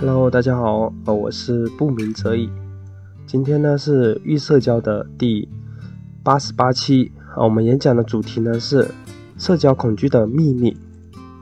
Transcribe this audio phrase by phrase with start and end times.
[0.00, 2.50] Hello，大家好，呃，我是不鸣则已。
[3.26, 5.48] 今天呢是预社交的第
[6.22, 8.90] 八十八期啊，我们演讲的主题呢是
[9.38, 10.76] 社交恐惧的秘密，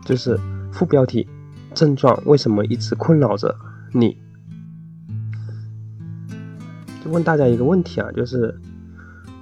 [0.05, 0.39] 就是
[0.71, 1.27] 副标题
[1.75, 3.57] 症状为什么一直困扰着
[3.93, 4.19] 你？
[7.03, 8.55] 就问大家一个问题啊，就是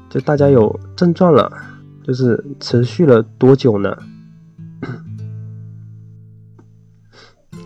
[0.09, 1.53] 就大家有症状了，
[2.05, 3.95] 就是持续了多久呢？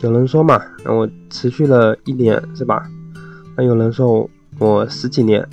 [0.04, 2.86] 有人说嘛，我持续了一年，是吧？
[3.56, 5.48] 那有人说我十几年，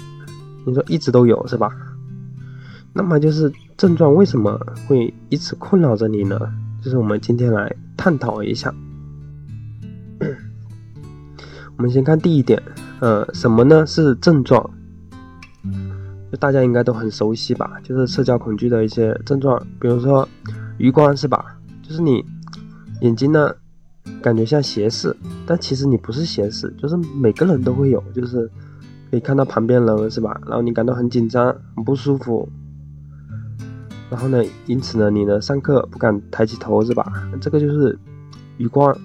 [0.66, 1.72] 你说一直都有，是吧？
[2.92, 6.38] 那么就是症状为什么会一直困扰着你呢？
[6.84, 8.76] 就是我们今天来探讨一下。
[11.78, 12.62] 我们先看第一点，
[13.00, 13.86] 呃，什么呢？
[13.86, 14.70] 是症状？
[16.30, 17.80] 就大家应该都很熟悉吧？
[17.84, 20.28] 就是社交恐惧的一些症状，比如说
[20.78, 21.56] 余光，是吧？
[21.82, 22.26] 就是你
[23.00, 23.50] 眼睛呢？
[24.22, 25.14] 感觉像斜视，
[25.46, 28.50] 但其实你不是斜视，就是每个人都会有，就是
[29.10, 30.40] 可以看到旁边人是吧？
[30.46, 32.48] 然后你感到很紧张、很不舒服，
[34.10, 37.12] 然后呢，因此呢，你呢上课不敢抬起头是吧？
[37.42, 37.98] 这个就是
[38.58, 38.96] 余光，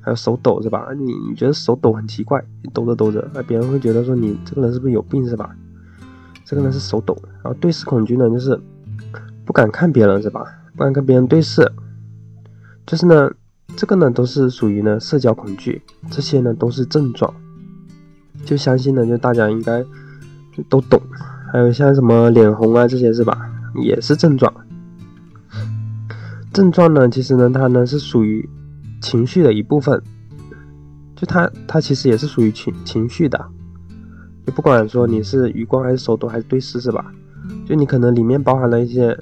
[0.00, 0.88] 还有手抖是吧？
[0.96, 2.42] 你你觉得手抖很奇怪，
[2.72, 5.54] 抖着抖着，那别人会觉得说你这个人是不是有病是吧？
[6.44, 8.58] 这个人是手抖，然后对视恐惧呢，就是
[9.44, 10.44] 不敢看别人是吧？
[10.74, 11.70] 不敢跟别人对视，
[12.86, 13.30] 就是呢。
[13.76, 17.32] 这个呢都是属于呢社交恐惧，这些呢都是症状，
[18.44, 19.84] 就相信呢就大家应该
[20.68, 21.00] 都懂。
[21.52, 23.38] 还有像什么脸红啊这些是吧，
[23.82, 24.52] 也是症状。
[26.52, 28.48] 症状呢其实呢它呢是属于
[29.02, 30.02] 情绪的一部分，
[31.14, 33.38] 就它它其实也是属于情情绪的，
[34.46, 37.12] 就不管说你是余光还是手抖还是对视是吧，
[37.66, 39.16] 就你可能里面包含了一些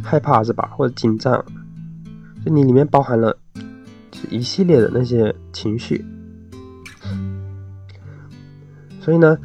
[0.00, 1.44] 害怕是吧，或者紧张，
[2.46, 3.36] 就你里面包含了。
[4.30, 6.04] 一系列的那些情绪，
[9.00, 9.36] 所以呢，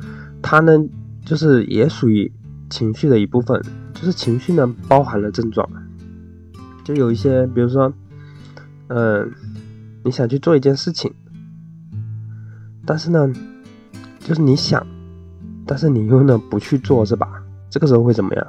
[0.41, 0.77] 它呢
[1.25, 2.31] 就是也属于
[2.69, 3.61] 情绪的一部分，
[3.93, 5.67] 就是情绪呢包含了症状，
[6.83, 7.91] 就有一些，比如说，
[8.87, 9.31] 嗯，
[10.03, 11.11] 你想去做一件事情，
[12.85, 13.31] 但是呢，
[14.19, 14.85] 就是你想，
[15.65, 17.41] 但是你又呢不去做，是吧？
[17.69, 18.47] 这个时候会怎么样？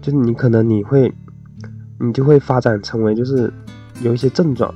[0.00, 1.12] 就是你可能你会，
[1.98, 3.52] 你就会发展成为就是
[4.02, 4.72] 有一些症状。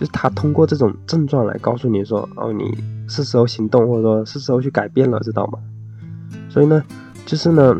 [0.00, 2.74] 就是他通过这种症状来告诉你说，哦，你
[3.06, 5.58] 是时候行动，或者说是时候去改变了，知道吗？
[6.48, 6.82] 所以呢，
[7.26, 7.76] 就是呢，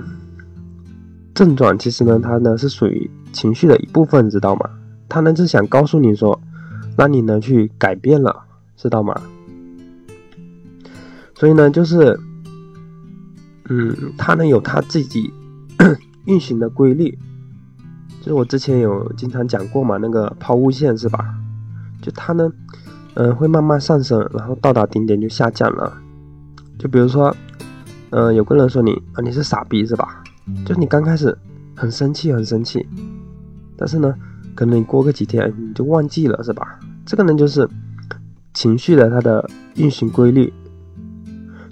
[1.34, 4.68] 症状其实呢，它呢是属于情绪的一部分，知道吗？
[5.08, 6.38] 他呢是想告诉你说，
[6.94, 8.42] 让你呢去改变了，
[8.76, 9.18] 知道吗？
[11.34, 12.20] 所以呢，就是，
[13.70, 15.32] 嗯，他呢有他自己
[16.26, 17.18] 运行的规律，
[18.20, 21.34] 就是我之前有经常讲过嘛，那个抛物线是吧？
[22.00, 22.50] 就它呢，
[23.14, 25.92] 嗯，会慢慢上升，然后到达顶点就下降了。
[26.78, 27.34] 就比如说，
[28.10, 30.22] 嗯，有个人说你啊，你是傻逼是吧？
[30.64, 31.36] 就是你刚开始
[31.76, 32.86] 很生气，很生气，
[33.76, 34.14] 但是呢，
[34.54, 36.78] 可能你过个几天你就忘记了是吧？
[37.04, 37.68] 这个呢就是
[38.54, 40.52] 情绪的它的运行规律，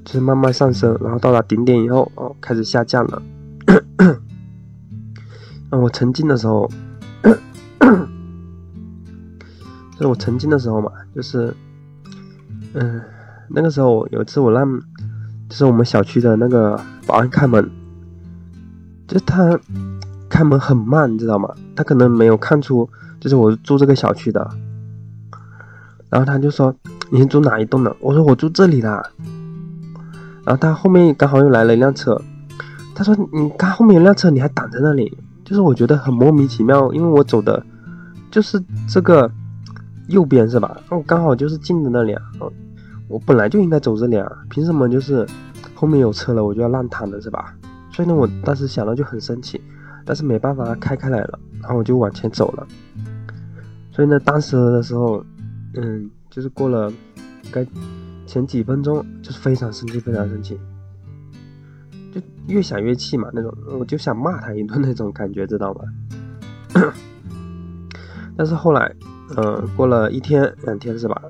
[0.04, 3.22] 就是慢慢上升，然后到达顶点以后哦，开始下降了。
[5.70, 6.70] 那我曾经的时候。
[9.98, 11.52] 就我曾经的时候嘛，就是，
[12.74, 13.02] 嗯，
[13.48, 14.64] 那个时候有一次我让，
[15.48, 17.68] 就是我们小区的那个保安开门，
[19.08, 19.58] 就他
[20.28, 21.52] 开门很慢，你知道吗？
[21.74, 22.88] 他可能没有看出，
[23.18, 24.48] 就是我住这个小区的，
[26.08, 26.72] 然后他就说
[27.10, 29.10] ：“你是住哪一栋的？”我说：“我住这里的。”
[30.46, 32.22] 然后他后面刚好又来了一辆车，
[32.94, 37.60] 他说：“你看后面有辆车，你还挡在那里？”就是我觉得很莫名其妙，因为我走的，
[38.30, 39.28] 就是这个。
[40.08, 40.80] 右边是吧？
[40.90, 42.22] 哦刚好就是近的那里啊。
[42.40, 42.52] 哦
[43.08, 45.26] 我本来就应该走这里啊，凭什么就是
[45.74, 47.54] 后面有车了我就要让他的是吧？
[47.90, 49.58] 所以呢，我当时想到就很生气，
[50.04, 52.66] 但是没办法，开开来了，然后我就往前走了。
[53.90, 55.24] 所以呢，当时的时候，
[55.72, 56.92] 嗯，就是过了
[57.50, 57.66] 该
[58.26, 60.60] 前几分钟，就是非常生气，非常生气，
[62.12, 63.50] 就越想越气嘛那种，
[63.80, 65.80] 我就想骂他一顿那种感觉，知道吗？
[68.36, 68.94] 但是后来。
[69.36, 71.22] 嗯，过了一天两天是吧？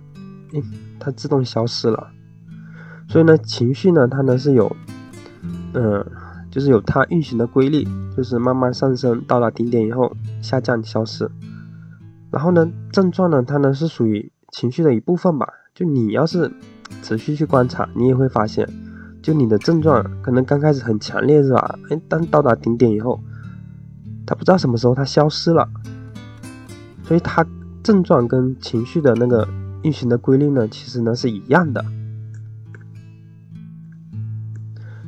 [0.55, 0.63] 哎，
[1.01, 2.09] 它自动消失了。
[3.09, 4.75] 所以呢，情绪呢，它呢是有，
[5.75, 6.07] 嗯，
[6.51, 7.87] 就是有它运行的规律，
[8.17, 11.29] 就是慢慢上升，到达顶点以后下降消失。
[12.31, 15.49] 然后呢，症状呢，它呢是属于情绪的一部分吧。
[15.75, 16.53] 就你要是
[17.03, 18.69] 持续去观察，你也会发现，
[19.23, 21.79] 就你的症状可能刚开始很强烈是吧？
[21.91, 23.21] 哎，但到达顶点以后，
[24.25, 25.69] 它不知道什么时候它消失了，
[27.03, 27.45] 所以它。
[27.89, 29.49] 症状跟情绪的那个
[29.83, 31.83] 运行的规律呢，其实呢是一样的，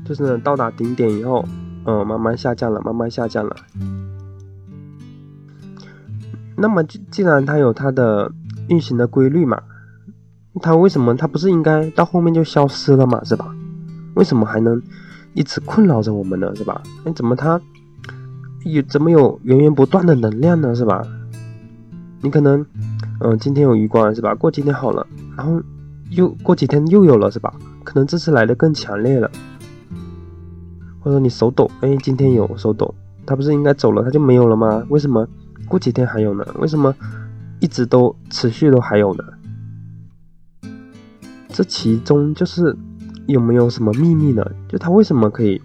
[0.02, 1.44] 就是呢到达顶点以后，
[1.84, 3.54] 嗯，慢慢下降了，慢慢下降了。
[6.56, 8.32] 那么既既然它有它的
[8.68, 9.62] 运行的规律嘛，
[10.62, 13.54] 它为什么它不是应该到后面就消失了嘛，是吧？
[14.14, 14.80] 为什么还能
[15.34, 16.80] 一直困扰着我们呢，是吧？
[17.04, 17.60] 哎，怎么它
[18.64, 21.06] 有怎么有源源不断的能量呢，是吧？
[22.22, 22.64] 你可能，
[23.20, 24.34] 嗯，今天有余光是吧？
[24.34, 25.06] 过几天好了，
[25.36, 25.60] 然后
[26.10, 27.54] 又过几天又有了是吧？
[27.82, 29.30] 可能这次来的更强烈了，
[31.00, 32.94] 或者你手抖，哎，今天有手抖，
[33.24, 34.84] 它不是应该走了，它就没有了吗？
[34.90, 35.26] 为什么？
[35.68, 36.44] 过几天还有呢？
[36.58, 36.92] 为什么
[37.60, 39.24] 一直都持续都还有呢？
[41.48, 42.76] 这其中就是
[43.26, 44.44] 有没有什么秘密呢？
[44.68, 45.62] 就它为什么可以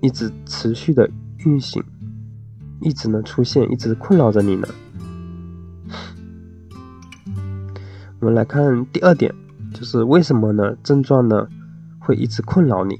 [0.00, 1.10] 一直持续的
[1.44, 1.82] 运行，
[2.80, 4.68] 一直呢出现，一直困扰着你呢？
[8.24, 9.30] 我们来看第二点，
[9.74, 10.74] 就是为什么呢？
[10.82, 11.46] 症状呢
[11.98, 12.98] 会一直困扰你？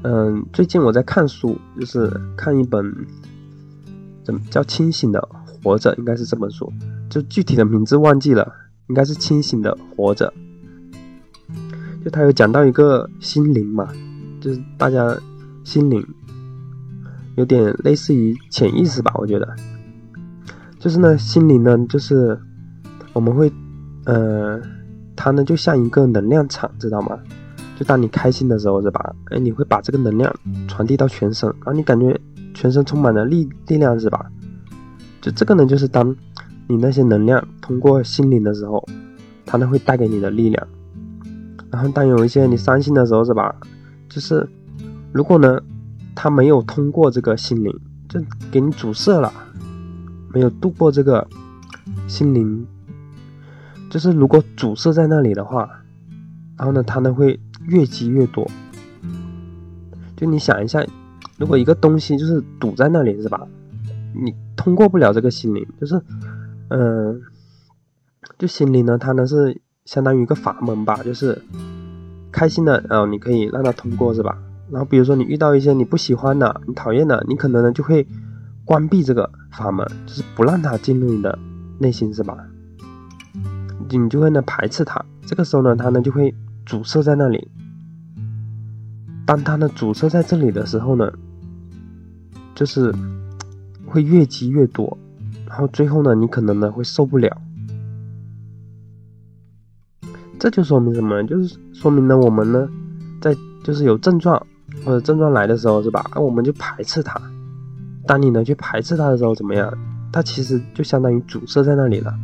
[0.00, 2.90] 嗯，最近我在看书，就是看一本。
[4.24, 5.20] 怎么叫清醒的
[5.62, 5.94] 活着？
[5.96, 6.72] 应该是这本书，
[7.10, 8.50] 就具体的名字忘记了，
[8.86, 10.32] 应该是清醒的活着。
[12.02, 13.92] 就他有讲到一个心灵嘛，
[14.40, 15.14] 就是大家
[15.64, 16.02] 心灵
[17.36, 19.54] 有点类似于潜意识吧，我觉得。
[20.78, 22.40] 就是呢，心灵呢，就是
[23.14, 23.50] 我们会，
[24.04, 24.60] 呃，
[25.16, 27.18] 它呢就像一个能量场，知道吗？
[27.78, 29.14] 就当你开心的时候，是吧？
[29.30, 30.30] 哎，你会把这个能量
[30.68, 32.20] 传递到全身，然后你感觉。
[32.56, 34.30] 全身充满了力力量是吧？
[35.20, 36.14] 就这个呢，就是当
[36.68, 38.80] 你那些能量通过心灵的时候，
[39.44, 40.68] 它呢会带给你的力量。
[41.72, 43.52] 然后当有一些你伤心的时候是吧？
[44.08, 44.48] 就是
[45.12, 45.60] 如果呢，
[46.14, 47.76] 它没有通过这个心灵，
[48.08, 48.20] 就
[48.52, 49.32] 给你阻塞了，
[50.32, 51.26] 没有度过这个
[52.06, 52.64] 心灵，
[53.94, 55.70] 就是如果阻塞在那里的话，
[56.58, 57.38] 然后呢，它呢会
[57.68, 58.44] 越积越多。
[60.16, 60.84] 就你想一下。
[61.38, 63.46] 如果一个东西就是堵在那里，是吧？
[64.14, 66.02] 你通过不了这个心灵，就是，
[66.70, 67.22] 嗯，
[68.36, 71.40] 就心灵呢，它呢是相当于一个阀门吧，就是
[72.32, 74.36] 开心的，然后你可以让它通过，是吧？
[74.72, 78.04] 然后比如说你遇到一些你不喜欢的、你讨厌的，你可能呢就会
[78.64, 81.38] 关闭这个阀门，就是不让它进入你的
[81.78, 82.36] 内心，是吧？
[83.90, 86.34] 你就会呢排斥它，这个时候呢，它呢就会
[86.66, 87.48] 阻塞在那里。
[89.26, 91.10] 当它呢阻塞在这里的时候呢，
[92.54, 92.94] 就是
[93.86, 94.98] 会越积越多，
[95.46, 97.40] 然后最后呢，你可能呢会受不了。
[100.38, 101.22] 这就说明什么？
[101.24, 102.68] 就是说明呢，我们呢，
[103.20, 104.46] 在就是有症状
[104.84, 106.04] 或者症状来的时候，是吧？
[106.14, 107.18] 那我们就排斥它。
[108.06, 109.72] 当你呢去排斥它的时候，怎么样？
[110.12, 112.14] 它其实就相当于阻塞在那里了。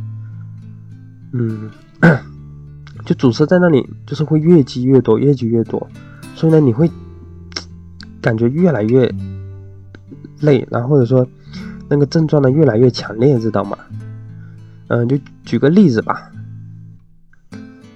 [1.33, 1.69] 嗯，
[3.05, 5.87] 就阻塞在那里，就是会越积越多，越积越多。
[6.35, 6.89] 所以呢，你会
[8.21, 9.13] 感觉越来越
[10.41, 11.25] 累，然后或者说
[11.89, 13.77] 那个症状呢越来越强烈，知道吗？
[14.87, 16.31] 嗯，就举个例子吧。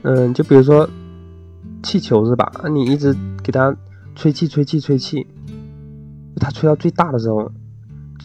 [0.04, 0.88] 嗯，就比如说
[1.84, 2.52] 气球是吧？
[2.72, 3.76] 你一直给它
[4.16, 5.26] 吹气、吹气、吹气，
[6.38, 7.52] 它吹到最大的时候，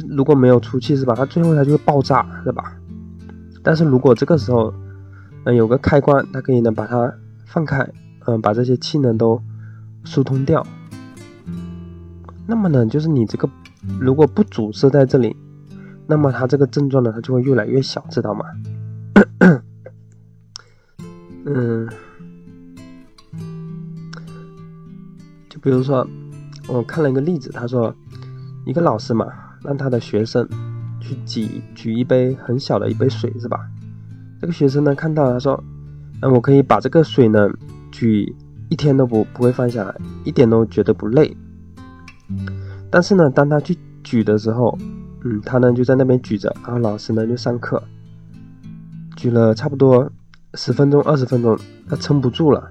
[0.08, 1.14] 如果没有出气是吧？
[1.16, 2.76] 它最后它就会爆炸，是吧？
[3.62, 4.72] 但是如果这个时候
[5.44, 7.12] 嗯有个开关，它可以呢把它
[7.46, 7.88] 放开，
[8.26, 9.40] 嗯，把这些气呢都。
[10.02, 10.66] 疏通掉，
[12.46, 13.46] 那么呢，就是你这个
[14.00, 15.36] 如果不阻塞在这里，
[16.06, 18.46] 那么它这个症状呢，它就会越来越小，知道吗？
[21.44, 21.86] 嗯，
[25.50, 26.08] 就比如说，
[26.66, 27.94] 我看了一个例子，他说，
[28.64, 29.26] 一个老师嘛，
[29.62, 30.48] 让他的学生
[30.98, 33.60] 去挤举一杯很小的一杯水，是吧？
[34.40, 35.62] 这个学生呢，看到他说，
[36.22, 37.48] 嗯，我可以把这个水呢
[37.90, 38.34] 举。
[38.72, 39.92] 一天都不不会放下来，
[40.22, 41.36] 一点都觉得不累。
[42.88, 44.78] 但是呢，当他去举的时候，
[45.24, 47.82] 嗯，他呢就在那边举着，然后老师呢就上课，
[49.16, 50.08] 举了差不多
[50.54, 52.70] 十分钟、二十分钟，他撑不住了。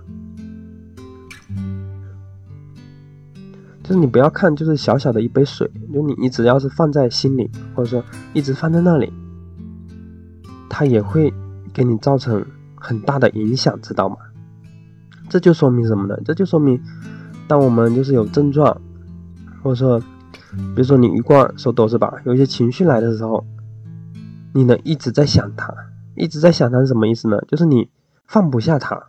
[3.84, 8.02] 就是你不要看，就是小小的一杯水，就你你只要是放在心里，或者说
[8.34, 9.12] 一直放在那里，
[10.70, 11.34] 它也会
[11.80, 12.46] 给你造成
[12.76, 14.18] 很大的影响，知道吗？
[15.30, 16.20] 这就说明什么呢？
[16.26, 16.78] 这就说明，
[17.48, 18.82] 当我们就是有症状，
[19.64, 22.14] 或者说，比如说你一贯手抖是吧？
[22.26, 23.46] 有一些情绪来的时候，
[24.54, 25.74] 你呢一直在想它，
[26.16, 27.40] 一直在想它是什么意思呢？
[27.48, 27.90] 就是你
[28.26, 29.02] 放不下它，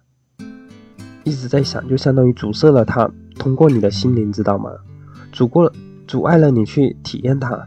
[1.24, 4.70] 一直在想，就相当于阻塞了它通过你的心灵，知道吗？
[5.32, 5.72] 阻过
[6.06, 7.66] 阻碍了你去体验它。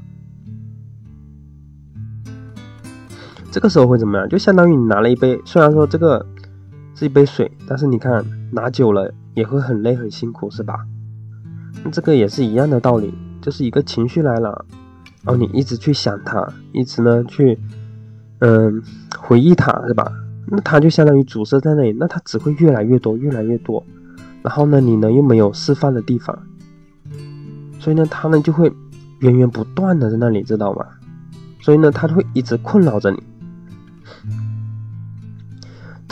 [3.53, 4.27] 这个时候会怎么样？
[4.27, 6.25] 就相当于你拿了一杯，虽然说这个
[6.95, 10.83] 是一杯水，但是你看拿久了也会很累很辛苦，是吧？
[11.91, 14.65] 这个也是一样的道理，就是一个情绪来了，
[15.21, 17.59] 然后你一直去想它，一直呢去
[18.39, 18.81] 嗯
[19.19, 20.11] 回忆它，是吧？
[20.47, 23.85] 那它就相当于阻塞在那里，那它只会越来越多，越来越多。
[24.41, 26.35] 然后呢，你呢又没有释放的地方，
[27.79, 28.73] 所以呢，它呢就会
[29.19, 30.83] 源源不断的在那里，知道吗？
[31.61, 33.21] 所以呢，它会一直困扰着你。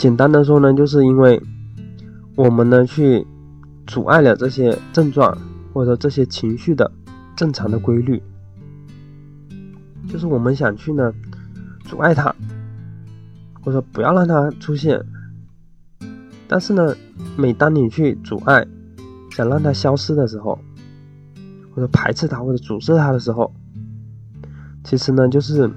[0.02, 1.40] 简单的说呢，就是因为
[2.34, 3.24] 我们呢去
[3.86, 5.38] 阻碍了这些症状
[5.72, 6.90] 或者这些情绪的
[7.36, 8.20] 正常的规律，
[10.08, 11.12] 就是我们想去呢
[11.84, 12.34] 阻碍它，
[13.60, 15.00] 或者不要让它出现。
[16.48, 16.96] 但是呢，
[17.36, 18.66] 每当你去阻碍、
[19.30, 20.58] 想让它消失的时候，
[21.76, 23.54] 或者排斥它或者阻塞它的时候，
[24.82, 25.70] 其实呢就是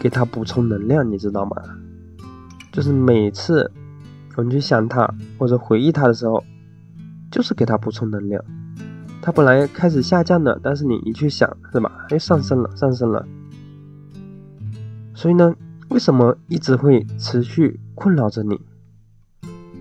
[0.00, 1.56] 给它补充能量，你知道吗？
[2.76, 3.72] 就是每次
[4.36, 6.44] 我们去想它或者回忆它的时候，
[7.30, 8.44] 就是给它补充能量。
[9.22, 11.90] 它本来开始下降的，但是你一去想，是吧？
[12.10, 13.26] 又上升了，上升了。
[15.14, 15.54] 所以呢，
[15.88, 18.60] 为什么一直会持续困扰着你？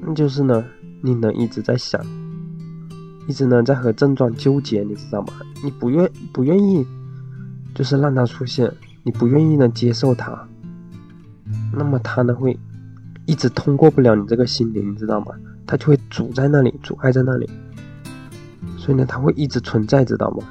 [0.02, 0.64] 那就是呢，
[1.02, 2.02] 你呢一直在想，
[3.28, 5.34] 一直呢在和症状纠结，你知道吗？
[5.62, 6.88] 你不愿不愿意，
[7.74, 8.72] 就是让它出现，
[9.04, 10.48] 你不愿意呢接受它，
[11.74, 12.58] 那么它呢会。
[13.26, 15.28] 一直通过不了你这个心灵，你知道吗？
[15.66, 17.50] 它就会阻在那里，阻碍在那里，
[18.78, 20.44] 所以呢，它会一直存在，知道吗？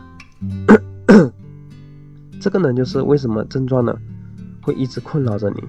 [2.41, 3.97] 这个呢，就是为什么症状呢
[4.61, 5.63] 会一直困扰着你，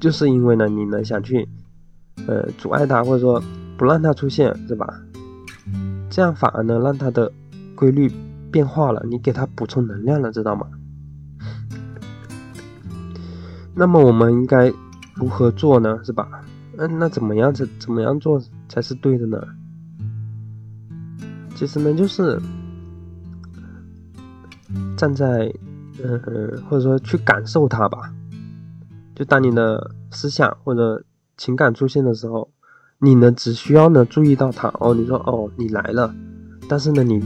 [0.00, 1.46] 就是因为呢，你呢想去
[2.26, 3.42] 呃阻碍它，或者说
[3.76, 5.02] 不让它出现，是吧？
[6.08, 7.30] 这样反而呢让它的
[7.74, 8.10] 规律
[8.50, 10.66] 变化了，你给它补充能量了，知道吗？
[13.74, 14.72] 那么我们应该。
[15.18, 15.98] 如何做呢？
[16.04, 16.28] 是吧？
[16.76, 19.42] 嗯，那怎么样子怎么样做才是对的呢？
[21.56, 22.40] 其实呢，就是
[24.96, 25.52] 站在
[26.04, 28.14] 嗯，或者说去感受它吧。
[29.16, 31.02] 就当你的思想或者
[31.36, 32.48] 情感出现的时候，
[33.00, 34.72] 你呢只需要呢注意到它。
[34.78, 36.14] 哦，你说哦，你来了，
[36.68, 37.20] 但是呢，你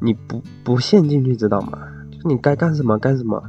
[0.00, 1.78] 你不不陷进去，知道吗？
[2.10, 3.40] 就是你该干什么干什么，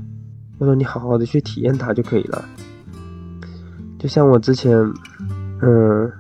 [0.60, 2.46] 或者你好好的去体验它就可以了。
[4.04, 4.78] 就像我之前，
[5.62, 6.12] 嗯，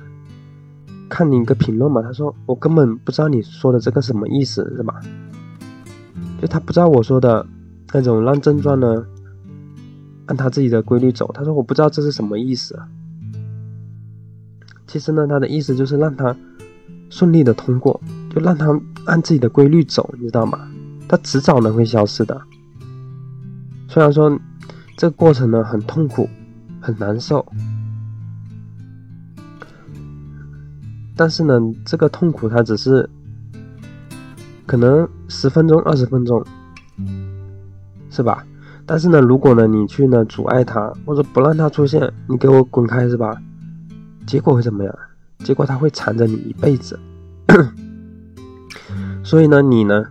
[1.09, 5.01] 看你一个评论嘛，他说我根本不知道你说的这个什么意思，是吧？
[6.41, 7.45] 就他不知道我说的
[7.91, 9.05] 那种让症状呢
[10.27, 12.79] 按他自己的规律走，他说我不知道这是什么意思。
[14.87, 16.33] 其实呢，他的意思就是让他
[17.09, 17.99] 顺利的通过，
[18.33, 18.67] 就让他
[19.07, 20.57] 按自己的规律走，你知道吗？
[21.05, 22.41] 他迟早呢会消失的。
[23.89, 24.39] 虽然说
[24.95, 26.29] 这个过程呢很痛苦，
[26.79, 27.45] 很难受。
[31.15, 33.09] 但是呢，这个痛苦它只是
[34.65, 36.43] 可能十分钟、二十分钟，
[38.09, 38.45] 是吧？
[38.85, 43.37] 但是呢，如果呢你去呢阻碍它，或者不让它出现，你给我滚开，是吧？
[44.25, 44.95] 结果会怎么样？
[45.39, 46.99] 结果它会缠着你一辈子。
[49.23, 50.05] 所以呢，你呢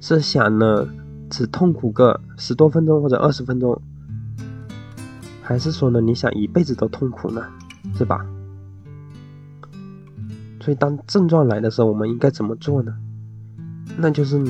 [0.00, 0.86] 是想呢
[1.30, 3.80] 只痛苦个十多分钟或者二十分钟，
[5.40, 7.42] 还是说呢你想一辈子都痛苦呢？
[7.94, 8.26] 是吧？
[10.60, 12.94] 所以，当症状来的时候，我们应该怎么做呢？
[13.96, 14.42] 那就是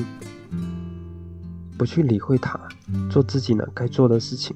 [1.77, 2.59] 不去理会它，
[3.09, 4.55] 做自己呢该做的事情。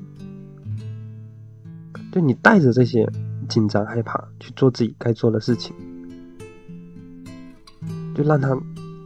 [2.12, 3.10] 就你带着这些
[3.48, 5.76] 紧张、害怕去做自己该做的事情，
[8.14, 8.56] 就让他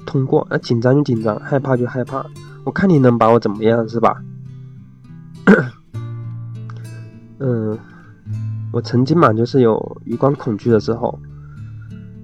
[0.05, 0.45] 通过。
[0.49, 2.25] 那紧张就紧张，害怕就害怕。
[2.65, 4.21] 我看你能把我怎么样，是吧？
[7.39, 7.77] 嗯，
[8.73, 11.17] 我曾经嘛，就是有余光恐惧的时候。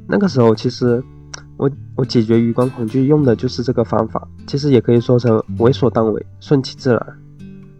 [0.08, 1.04] 那个时候，其实
[1.58, 7.20] 我我解决余光恐惧用的就是这个方法，其实也可以说成为所当为，顺其自然。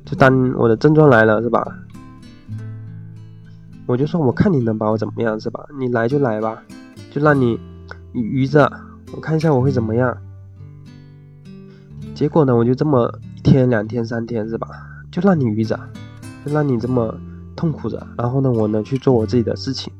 [0.06, 1.66] 就当我的症状来了，是吧？
[3.86, 5.66] 我就说，我看你能把我怎么样，是吧？
[5.78, 6.62] 你来就来吧，
[7.12, 7.60] 就让你
[8.14, 8.72] 余着，
[9.14, 10.18] 我看一下我会怎么样。
[12.16, 14.68] 结果呢，我就这么一天、两天、三天，是吧？
[15.12, 15.80] 就让你余着，
[16.46, 17.14] 就让你这么
[17.56, 18.06] 痛苦着。
[18.18, 19.92] 然后呢，我呢去做我自己的事情。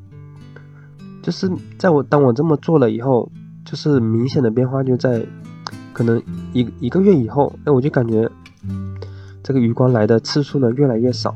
[1.24, 3.32] 就是在我当我这么做了以后，
[3.64, 5.24] 就是明显的变化就在
[5.94, 8.30] 可能一一个月以后，哎，我就感觉
[9.42, 11.34] 这个余光来的次数呢越来越少，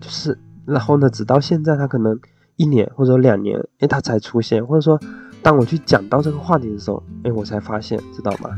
[0.00, 2.18] 就是然后呢，直到现在它可能
[2.56, 4.98] 一年或者两年，哎，它才出现，或者说
[5.44, 8.50] 当我去讲到这个话题的时候，哎，我才发现，知道吗？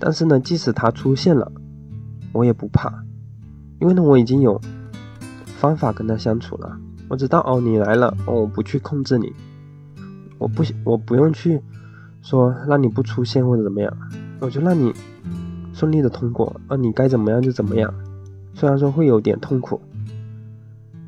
[0.00, 1.52] 但是呢，即使它出现了，
[2.32, 2.92] 我也不怕，
[3.80, 4.60] 因为呢，我已经有
[5.44, 6.76] 方法跟他相处了。
[7.14, 9.32] 我知道哦，你来了哦，我不去控制你，
[10.36, 11.60] 我不我不用去
[12.22, 13.96] 说让你不出现或者怎么样，
[14.40, 14.92] 我就让你
[15.72, 17.94] 顺利的通过啊，你该怎么样就怎么样。
[18.52, 19.80] 虽然说会有点痛苦，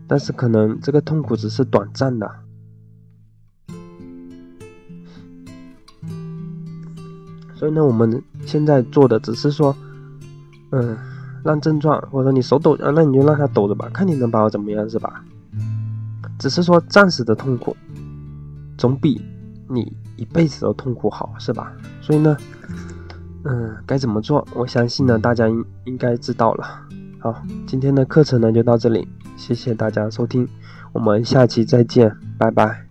[0.07, 2.31] 但是可能这个痛苦只是短暂的。
[7.57, 9.75] 所以呢，我们现在做的只是说，
[10.71, 10.97] 嗯，
[11.43, 15.25] 让症状或者说你手抖啊，那你就让它抖着吧，看你能把我怎么样是吧？
[16.47, 17.77] 只是说暂时的痛苦，
[18.79, 19.21] 总比
[19.69, 21.73] 你一辈子都痛苦好是吧？
[22.01, 22.37] 所以呢，
[23.43, 24.47] 嗯，该怎么做？
[24.55, 26.65] 我相信呢，大家应应该知道了。
[27.19, 30.47] 好，今天的课程呢就到这里，谢谢大家收听，
[30.93, 32.86] 我们下期再见，拜拜。